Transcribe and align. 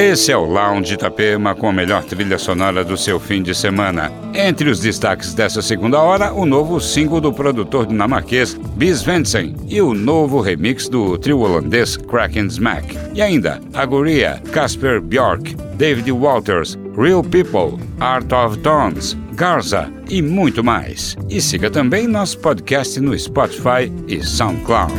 Esse 0.00 0.32
é 0.32 0.36
o 0.36 0.46
Lounge 0.46 0.94
Itapema 0.94 1.54
com 1.54 1.68
a 1.68 1.72
melhor 1.74 2.02
trilha 2.02 2.38
sonora 2.38 2.82
do 2.82 2.96
seu 2.96 3.20
fim 3.20 3.42
de 3.42 3.54
semana. 3.54 4.10
Entre 4.32 4.70
os 4.70 4.80
destaques 4.80 5.34
dessa 5.34 5.60
segunda 5.60 6.00
hora, 6.00 6.32
o 6.32 6.46
novo 6.46 6.80
single 6.80 7.20
do 7.20 7.30
produtor 7.30 7.84
dinamarquês 7.84 8.54
Bis 8.76 9.02
Vensen 9.02 9.54
e 9.68 9.78
o 9.82 9.92
novo 9.92 10.40
remix 10.40 10.88
do 10.88 11.18
trio 11.18 11.40
holandês 11.40 11.98
Kraken 11.98 12.46
Smack. 12.46 12.96
E 13.12 13.20
ainda 13.20 13.60
a 13.74 13.84
Guria, 13.84 14.40
Casper 14.52 15.02
Bjork, 15.02 15.54
David 15.74 16.10
Walters, 16.10 16.78
Real 16.96 17.22
People, 17.22 17.78
Art 18.00 18.32
of 18.32 18.56
Tones, 18.60 19.14
Garza 19.34 19.92
e 20.08 20.22
muito 20.22 20.64
mais. 20.64 21.14
E 21.28 21.42
siga 21.42 21.70
também 21.70 22.06
nosso 22.06 22.38
podcast 22.38 22.98
no 23.00 23.16
Spotify 23.18 23.92
e 24.08 24.22
SoundCloud. 24.22 24.94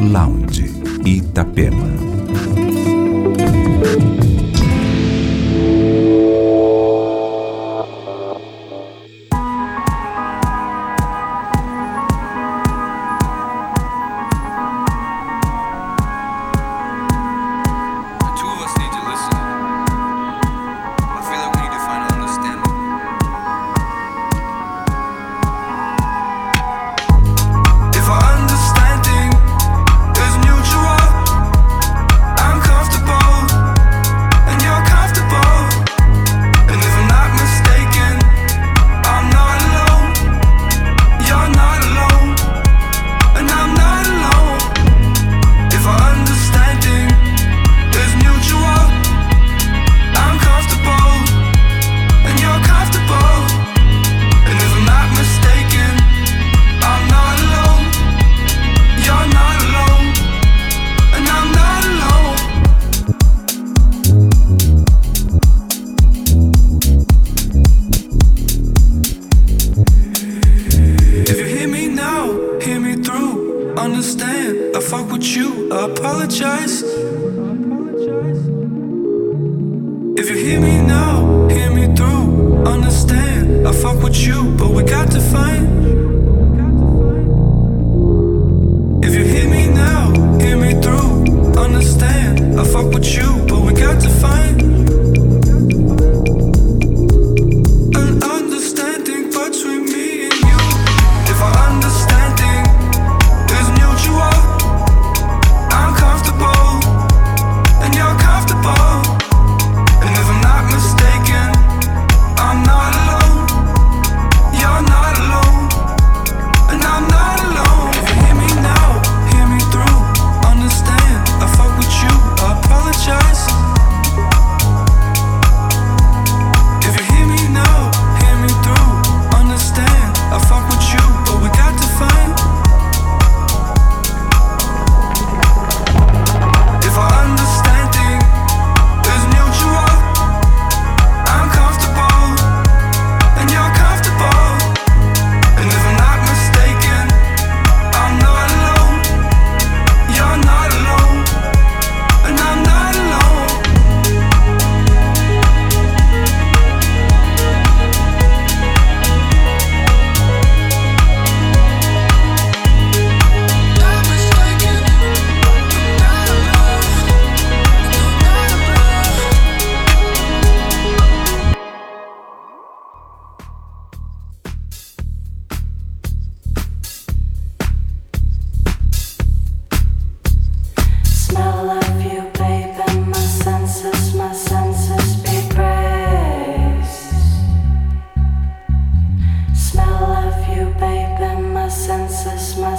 Lounge 0.00 0.64
Itapema. 1.04 1.90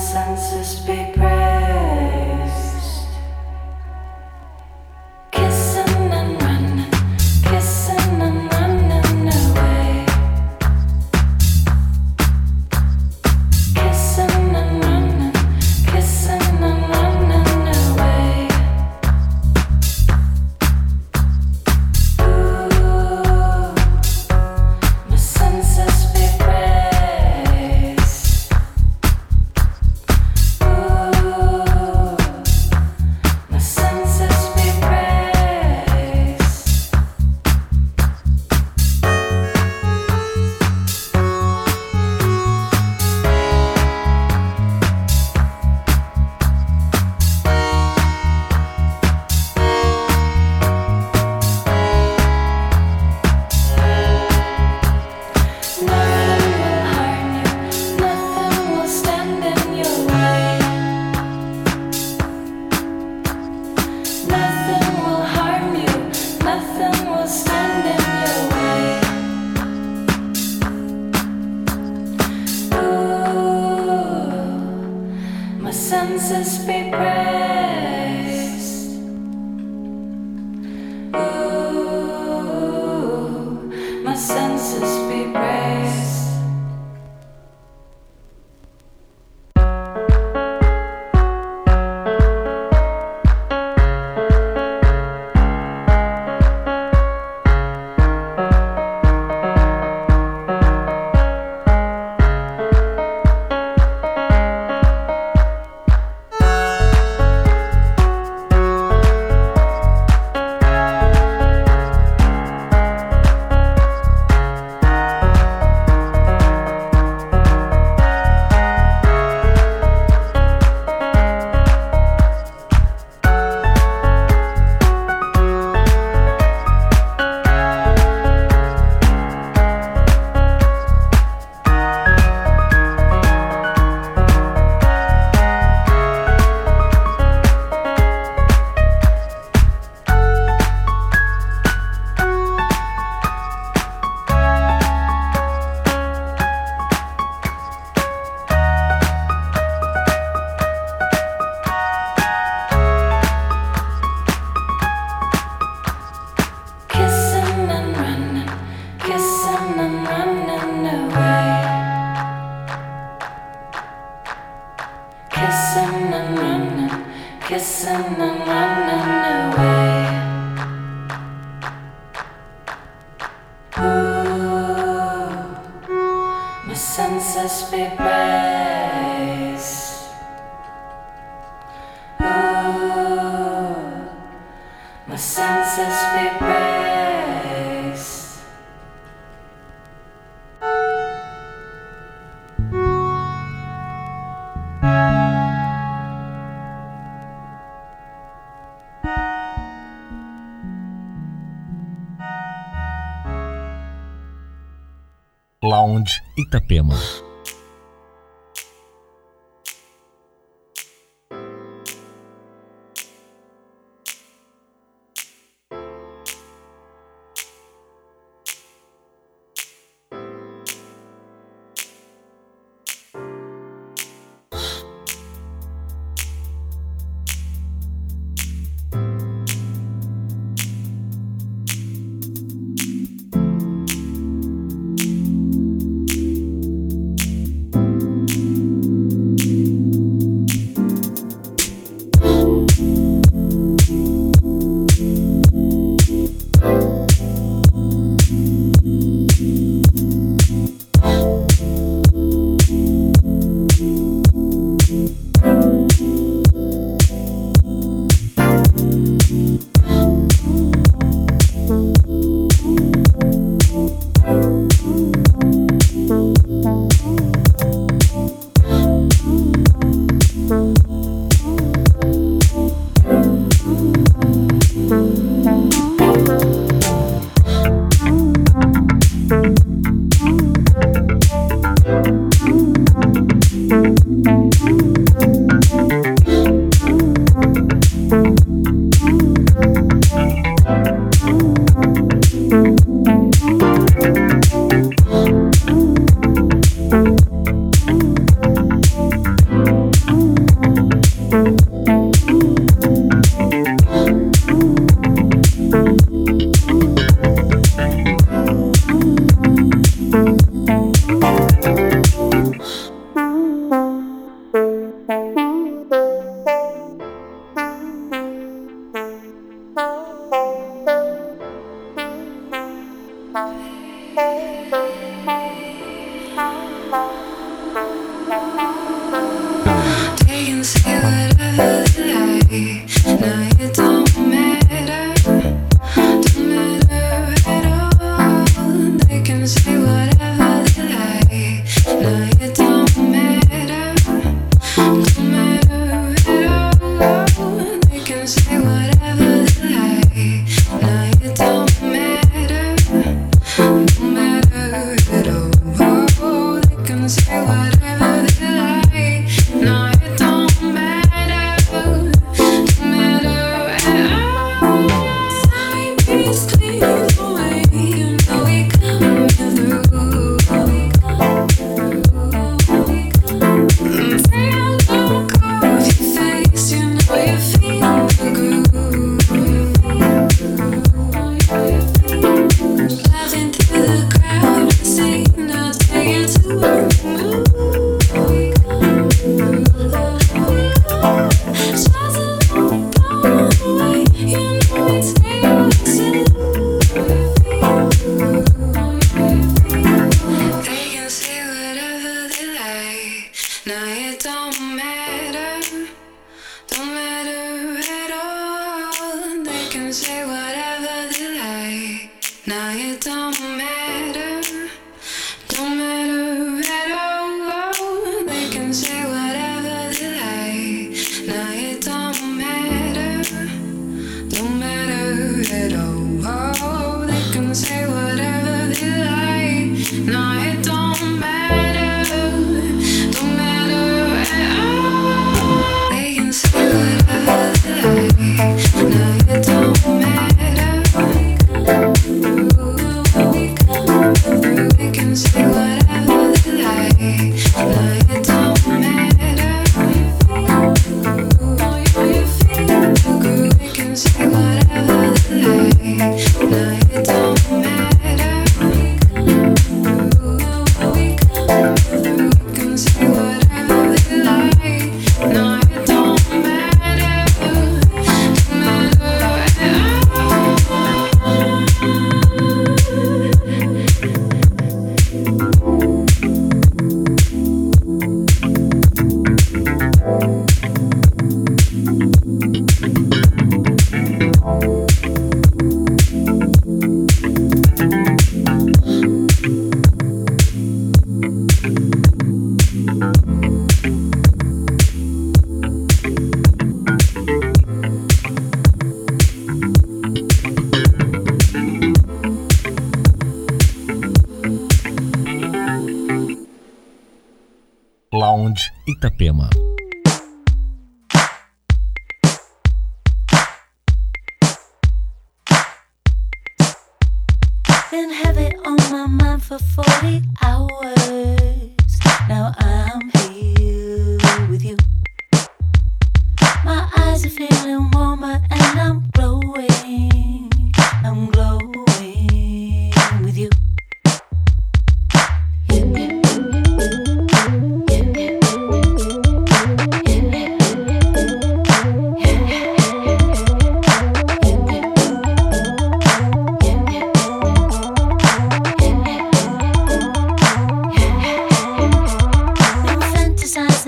sense. 0.02 0.51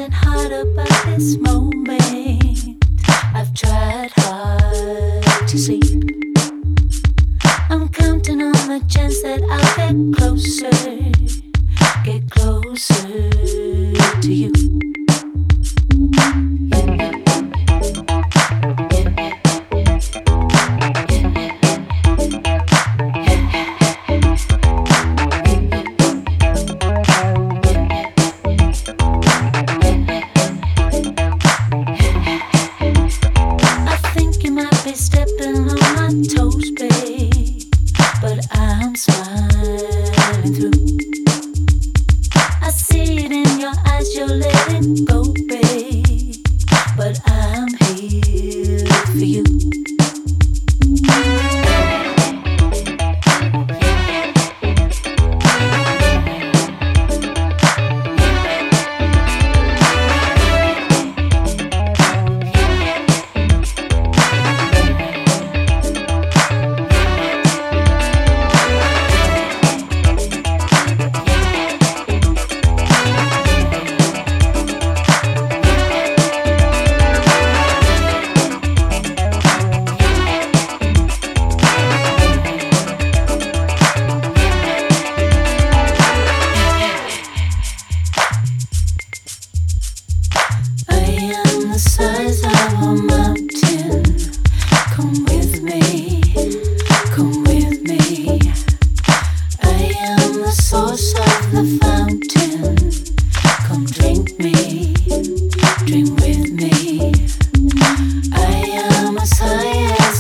nothing 0.04 0.12
hard 0.12 0.52
about 0.52 1.06
this 1.06 1.38
moment. 1.38 2.84
I've 3.34 3.54
tried 3.54 4.12
hard 4.16 5.48
to 5.48 5.58
see. 5.58 5.80
I'm 7.70 7.88
counting 7.90 8.42
on 8.42 8.52
the 8.52 8.84
chance 8.90 9.22
that 9.22 9.42
I'll 9.50 9.78
get 9.78 10.18
closer, 10.18 10.72
get 12.04 12.30
closer 12.30 14.22
to 14.22 14.34
you. 14.34 14.62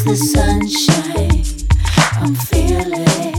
the 0.05 0.15
sunshine 0.17 1.43
I'm 2.19 2.35
feeling. 2.35 3.32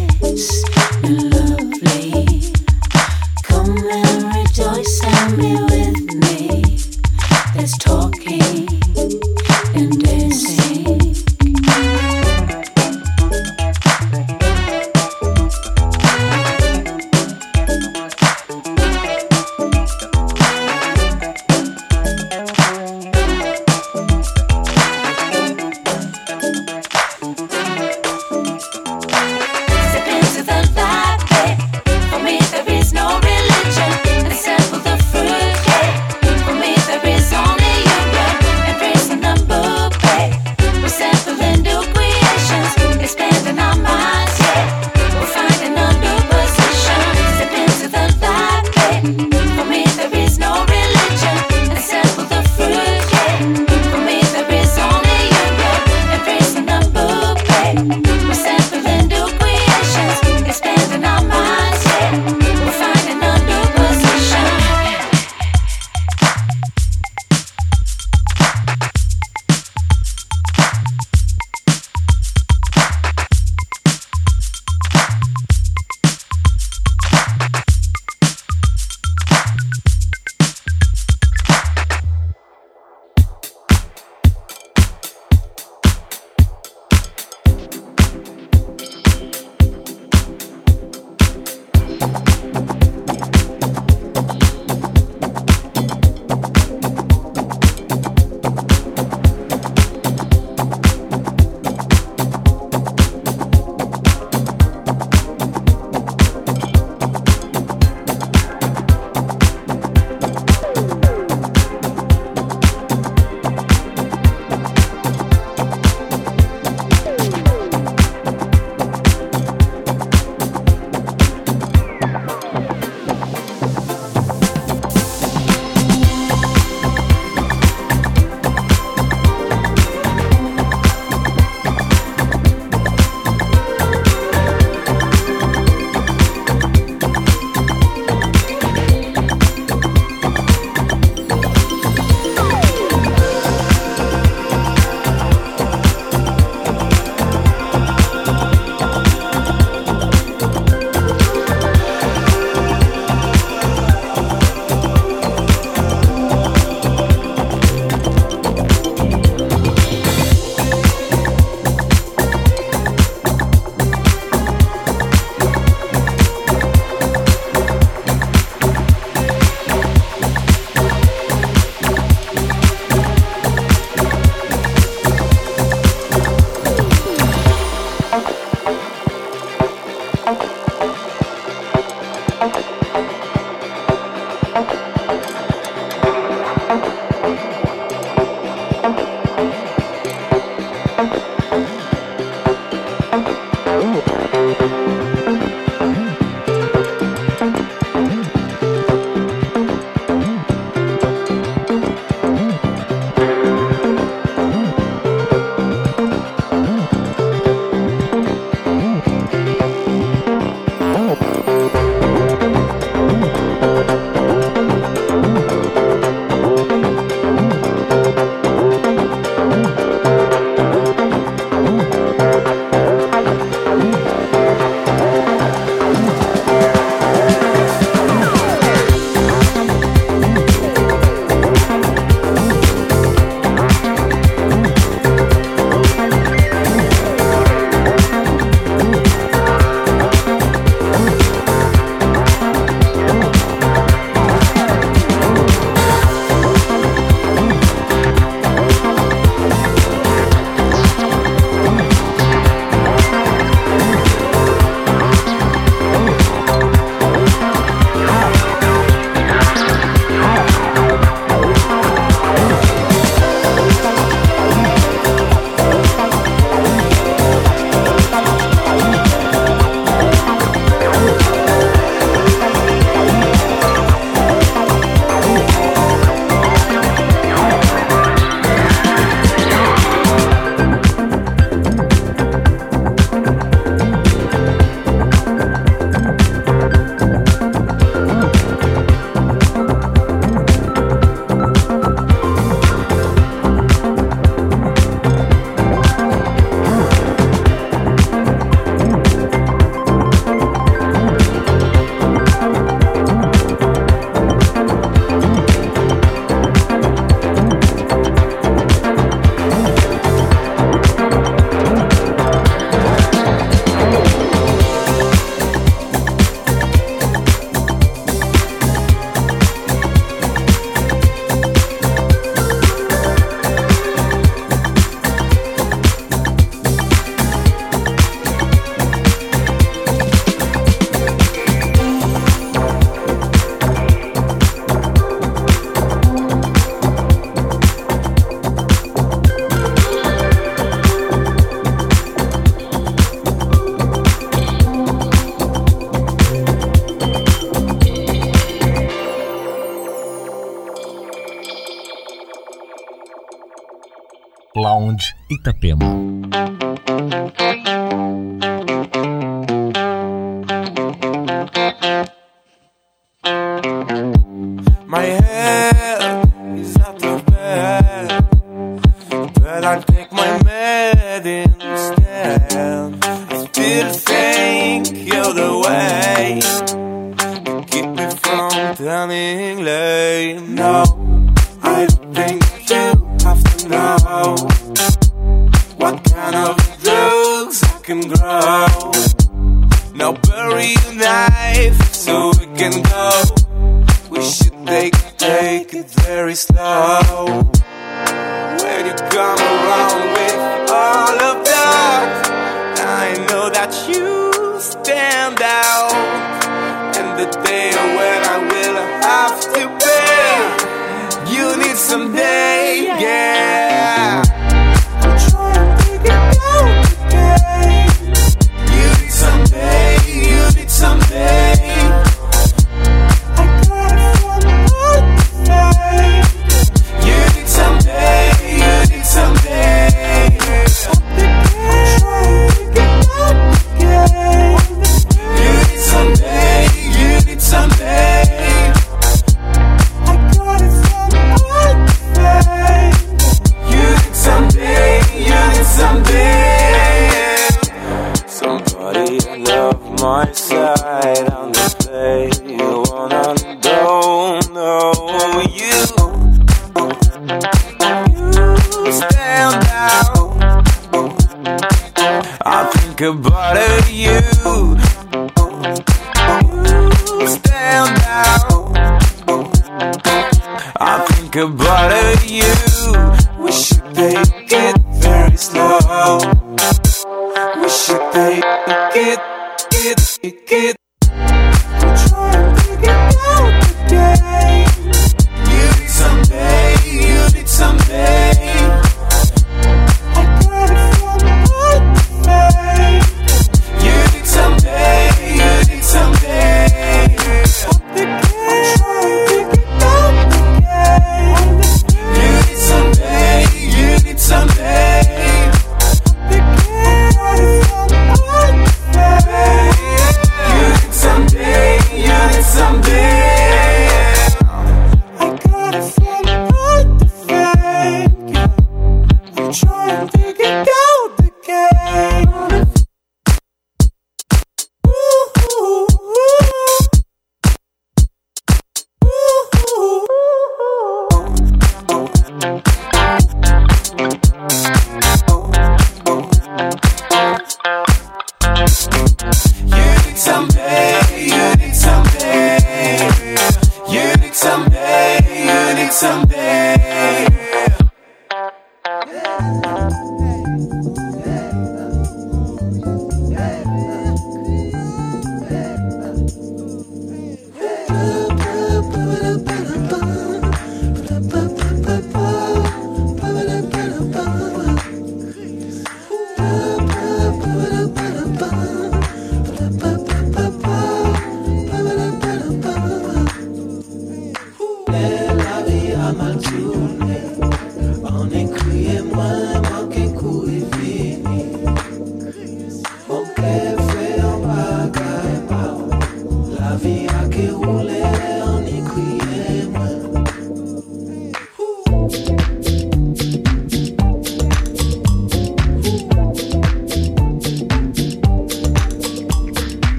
Itapema. 355.45 355.94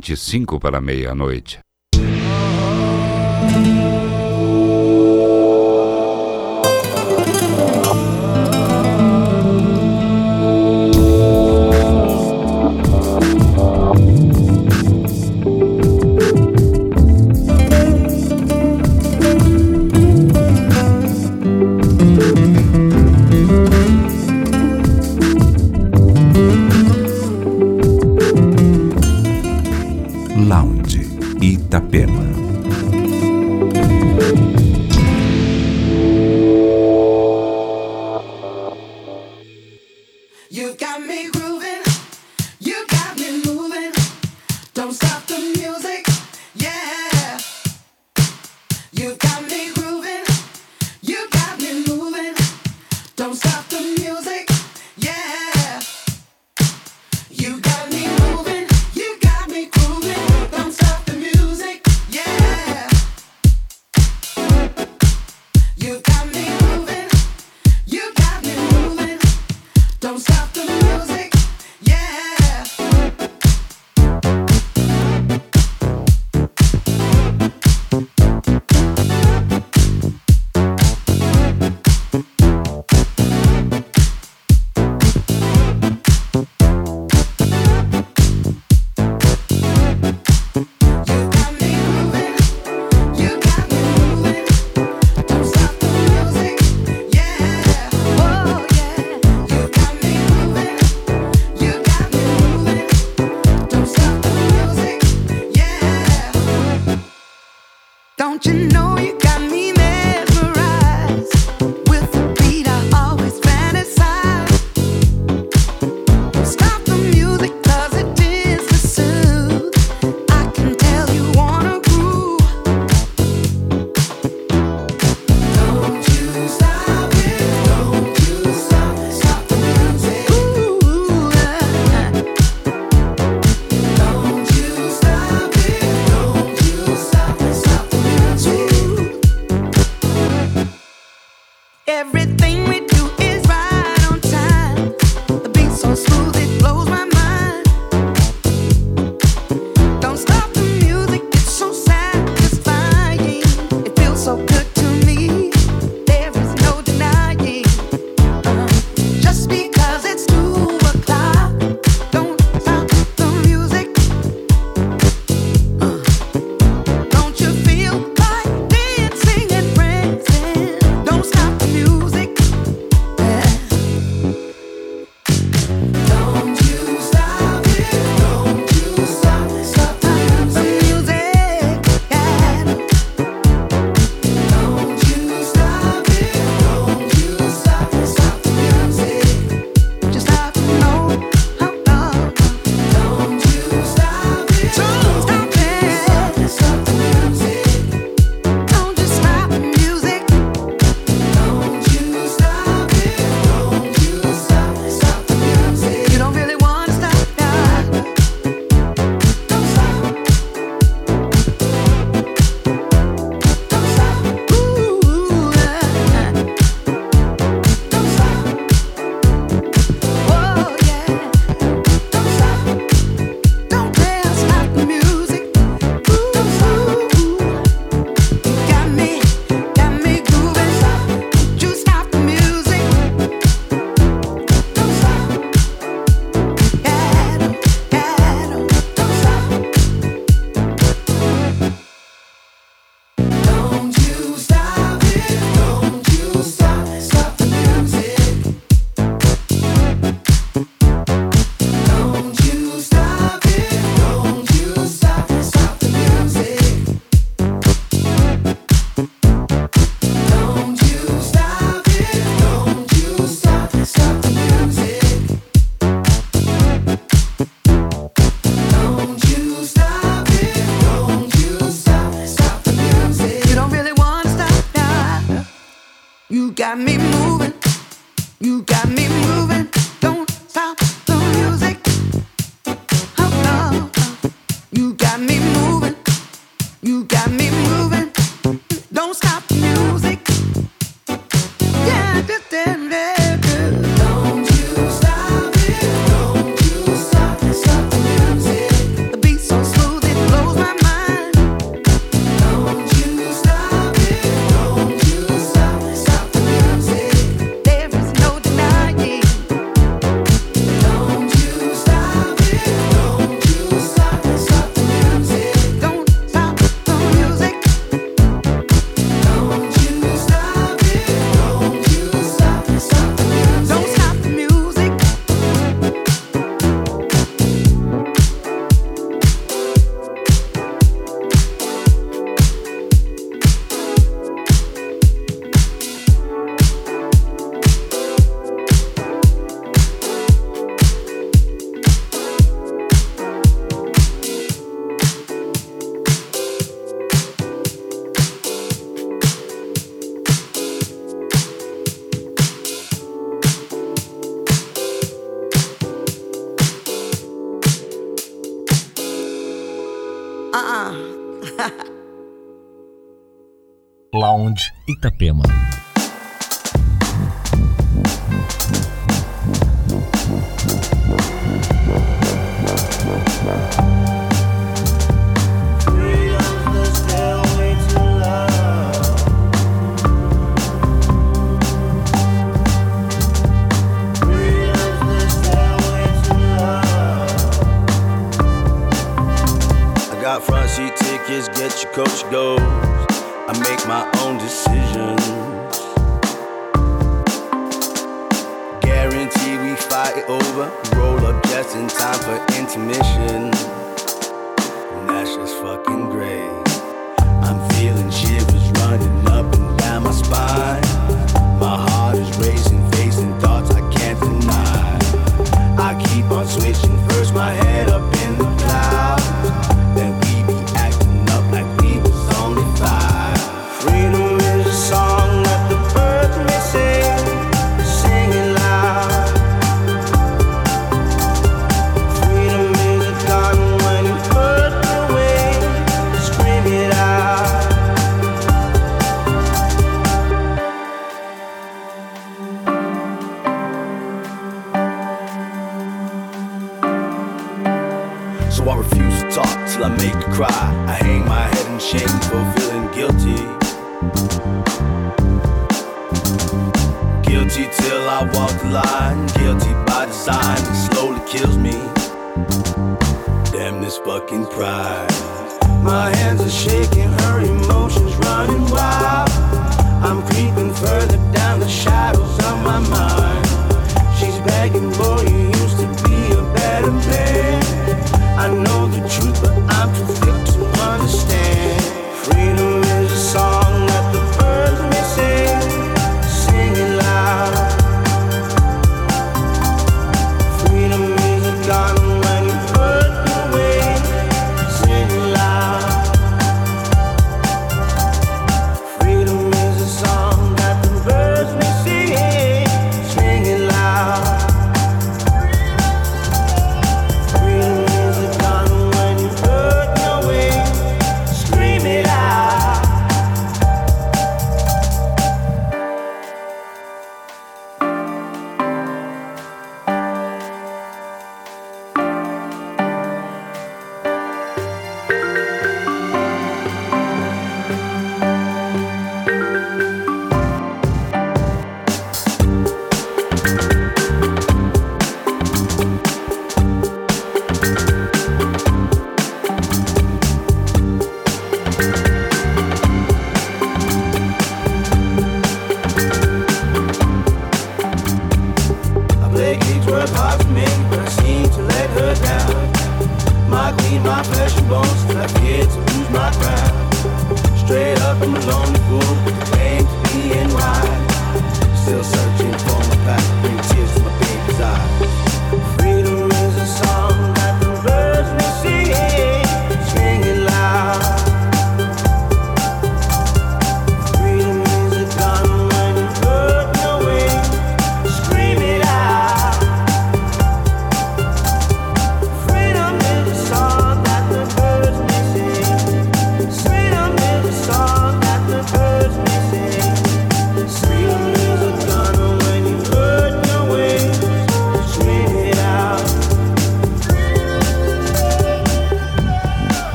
25 0.00 0.58
para 0.58 0.80
meia-noite. 0.80 1.61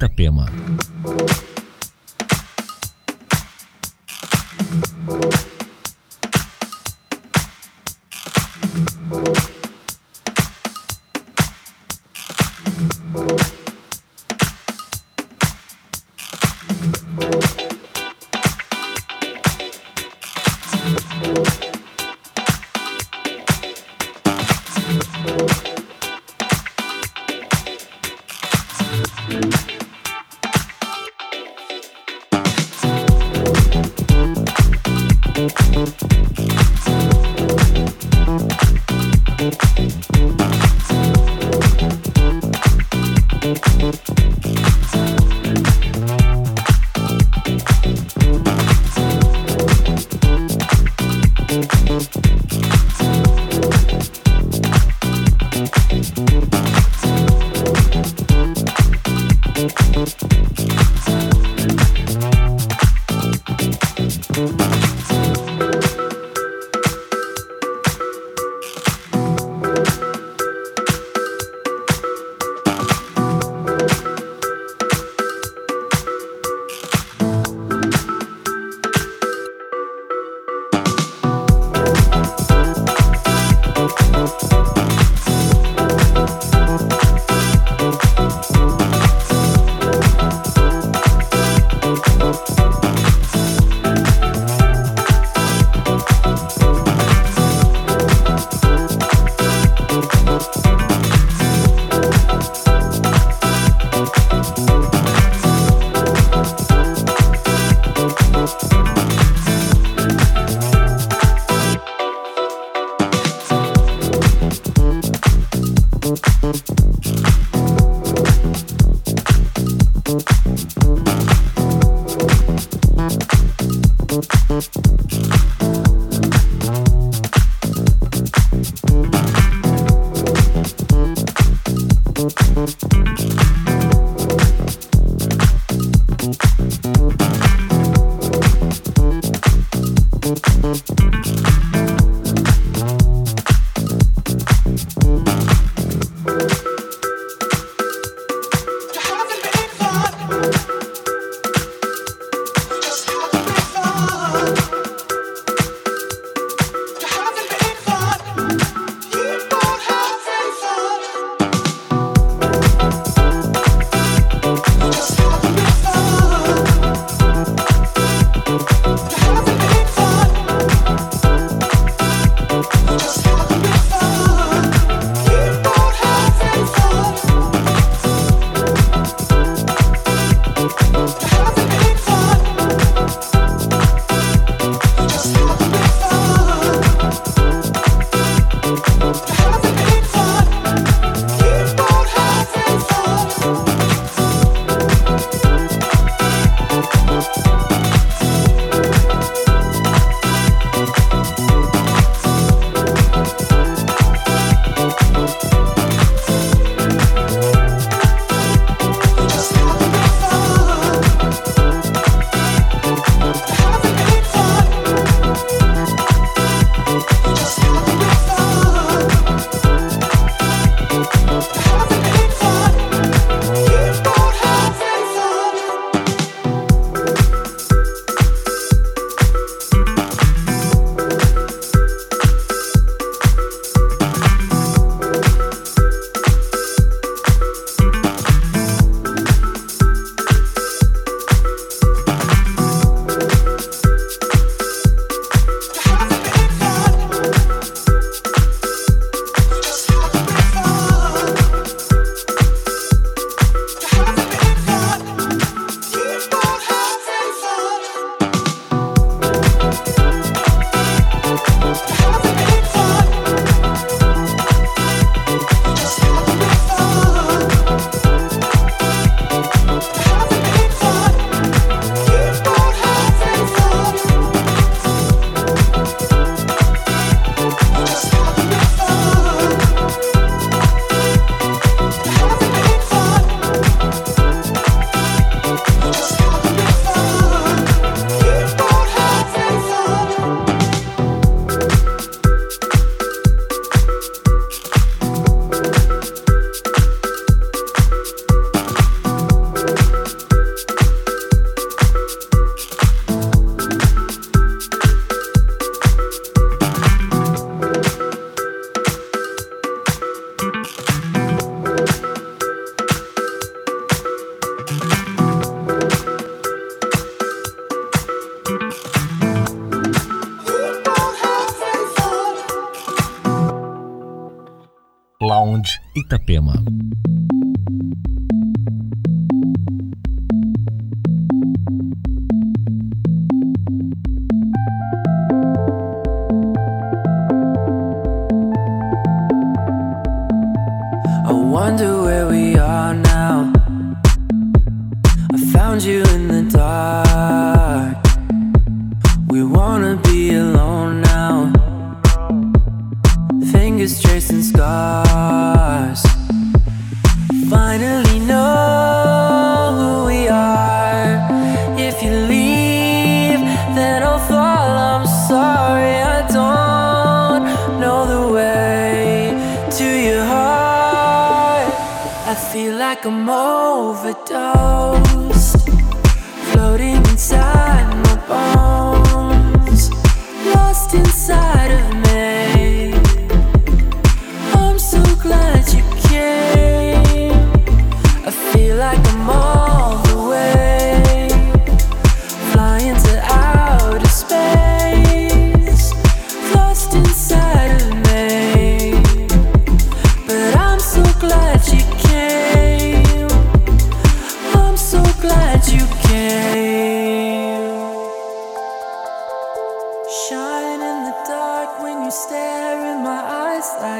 Itapema. 0.00 0.48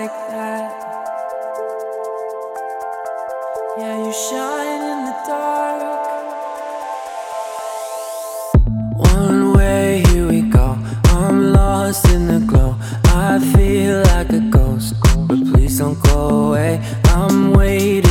like 0.01 0.19
that. 0.31 0.71
Yeah, 3.79 3.97
you 4.05 4.13
shine 4.27 4.83
in 4.93 5.01
the 5.09 5.17
dark. 5.29 6.09
One 9.15 9.53
way, 9.57 10.03
here 10.09 10.27
we 10.27 10.41
go. 10.59 10.79
I'm 11.19 11.53
lost 11.53 12.09
in 12.15 12.23
the 12.33 12.41
glow. 12.51 12.77
I 13.29 13.39
feel 13.53 13.97
like 14.13 14.31
a 14.41 14.43
ghost. 14.57 14.95
But 15.29 15.41
please 15.51 15.77
don't 15.79 16.01
go 16.13 16.19
away. 16.47 16.81
I'm 17.17 17.53
waiting. 17.53 18.10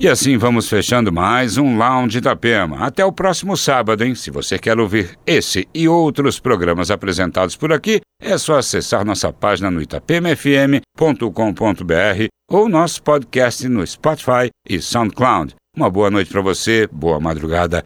E 0.04 0.08
assim 0.08 0.36
vamos 0.36 0.68
fechando 0.68 1.10
mais 1.10 1.56
um 1.56 1.78
Lounge 1.78 2.18
Itapema. 2.18 2.84
Até 2.84 3.02
o 3.02 3.10
próximo 3.10 3.56
sábado, 3.56 4.04
hein? 4.04 4.14
Se 4.14 4.30
você 4.30 4.58
quer 4.58 4.78
ouvir 4.78 5.18
esse 5.26 5.66
e 5.74 5.88
outros 5.88 6.38
programas 6.38 6.90
apresentados 6.90 7.56
por 7.56 7.72
aqui, 7.72 8.02
é 8.20 8.36
só 8.36 8.58
acessar 8.58 9.02
nossa 9.02 9.32
página 9.32 9.70
no 9.70 9.80
itapemafm.com.br 9.80 12.26
ou 12.50 12.68
nosso 12.68 13.02
podcast 13.02 13.66
no 13.66 13.86
Spotify 13.86 14.50
e 14.68 14.78
SoundCloud. 14.78 15.54
Uma 15.74 15.88
boa 15.88 16.10
noite 16.10 16.30
para 16.30 16.42
você, 16.42 16.86
boa 16.92 17.18
madrugada 17.18 17.82